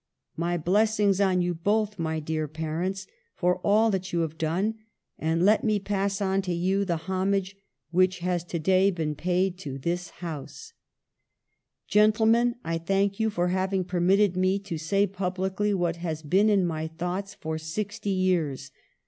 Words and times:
^'My 0.35 0.57
blessings 0.65 1.21
on 1.21 1.43
you 1.43 1.53
both, 1.53 1.99
my 1.99 2.19
dear 2.19 2.47
parents, 2.47 3.05
for 3.35 3.57
all 3.57 3.91
that 3.91 4.11
you 4.11 4.21
have 4.21 4.35
been, 4.35 4.79
and 5.19 5.45
let 5.45 5.63
me 5.63 5.77
pass 5.77 6.19
on 6.19 6.41
to 6.41 6.53
you 6.55 6.83
the 6.83 6.97
homage 7.05 7.55
that 7.93 8.15
has 8.15 8.43
today 8.43 8.89
been 8.89 9.13
paid 9.13 9.59
to 9.59 9.77
this 9.77 10.09
house. 10.09 10.73
THE 11.87 11.99
SOVEREIGNTY 11.99 12.09
OF 12.13 12.17
GENIUS 12.17 12.19
159 12.61 12.73
"Gentlemen, 12.73 12.73
I 12.73 12.77
thank 12.83 13.19
you 13.19 13.29
for 13.29 13.47
having 13.49 13.83
permit 13.83 14.17
ted 14.17 14.35
me 14.37 14.57
to 14.57 14.77
say 14.79 15.05
publicly 15.05 15.71
what 15.75 15.97
has 15.97 16.23
been 16.23 16.49
in 16.49 16.65
my 16.65 16.87
thoughts 16.87 17.35
for 17.35 17.59
sixty 17.59 18.09
years. 18.09 18.71